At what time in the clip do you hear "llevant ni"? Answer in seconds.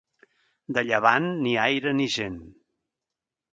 0.87-1.53